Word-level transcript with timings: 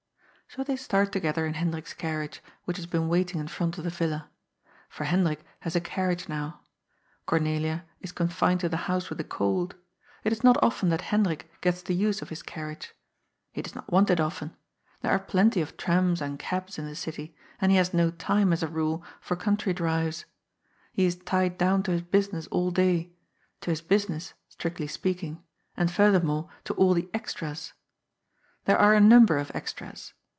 So 0.55 0.65
they 0.65 0.75
start 0.75 1.13
together 1.13 1.45
in 1.45 1.53
Hendrik's 1.53 1.93
carriage, 1.93 2.43
which 2.65 2.75
has 2.75 2.85
been 2.85 3.07
waiting 3.07 3.39
in 3.39 3.47
front 3.47 3.77
of 3.77 3.85
the 3.85 3.89
villa. 3.89 4.29
For 4.89 5.05
Hendrik 5.05 5.45
has 5.61 5.77
a 5.77 5.79
car 5.79 6.09
riage 6.09 6.27
now. 6.27 6.59
Cornelia 7.25 7.85
is 8.01 8.11
confined 8.11 8.59
to 8.59 8.67
the 8.67 8.75
house 8.91 9.09
with 9.09 9.17
a 9.21 9.23
cold. 9.23 9.75
It 10.25 10.33
is 10.33 10.43
not 10.43 10.61
often 10.61 10.89
that 10.89 11.03
Hendrik 11.03 11.49
gets 11.61 11.81
the 11.81 11.95
use 11.95 12.21
of 12.21 12.27
his 12.27 12.43
carriage. 12.43 12.93
He 13.53 13.61
does 13.61 13.75
not 13.75 13.89
want 13.89 14.09
it 14.09 14.19
often. 14.19 14.53
There 14.99 15.13
are 15.13 15.19
plenty 15.19 15.61
of 15.61 15.77
trams 15.77 16.21
and 16.21 16.37
cabs 16.37 16.77
in 16.77 16.83
the 16.85 16.95
city, 16.97 17.33
and 17.61 17.71
he 17.71 17.77
has 17.77 17.93
no 17.93 18.11
time, 18.11 18.51
as 18.51 18.61
a 18.61 18.67
rule, 18.67 19.05
for 19.21 19.37
country 19.37 19.71
drives. 19.73 20.25
He 20.91 21.05
is 21.05 21.15
tied 21.15 21.57
down 21.57 21.81
to 21.83 21.91
his 21.91 22.01
business 22.01 22.47
all 22.47 22.71
day, 22.71 23.13
to 23.61 23.69
his 23.69 23.81
busi 23.81 24.09
ness, 24.09 24.33
strictly 24.49 24.87
speaking, 24.87 25.41
and, 25.77 25.89
furthermore, 25.89 26.49
to 26.65 26.73
all 26.73 26.93
the" 26.93 27.09
extras." 27.13 27.71
There 28.65 28.77
are 28.77 28.93
a 28.93 28.99
number 28.99 29.37
of 29.37 29.49
extras. 29.55 30.11